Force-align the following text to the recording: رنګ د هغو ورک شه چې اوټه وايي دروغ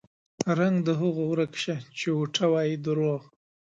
رنګ 0.59 0.77
د 0.87 0.89
هغو 1.01 1.23
ورک 1.31 1.53
شه 1.63 1.75
چې 1.97 2.07
اوټه 2.17 2.45
وايي 2.53 2.75
دروغ 2.85 3.21